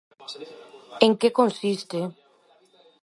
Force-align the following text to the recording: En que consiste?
En 1.05 1.11
que 1.19 1.29
consiste? 1.39 1.99